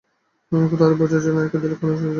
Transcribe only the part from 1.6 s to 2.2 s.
দিলে কোনো অসুবিধা নেই।